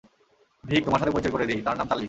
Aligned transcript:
ভিক 0.63 0.81
তোমার 0.85 0.99
সাথে 1.01 1.13
পরিচয় 1.13 1.33
করিয়ে 1.33 1.49
দেই, 1.49 1.61
তার 1.67 1.75
নাম 1.77 1.87
চার্লি। 1.89 1.99